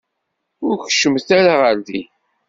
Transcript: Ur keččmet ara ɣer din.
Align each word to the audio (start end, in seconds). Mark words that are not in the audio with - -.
Ur 0.65 0.75
keččmet 0.87 1.27
ara 1.39 1.53
ɣer 1.61 1.75
din. 1.85 2.09